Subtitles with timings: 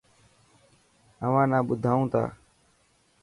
[1.23, 2.23] اوهان نا ٻڌائون تا.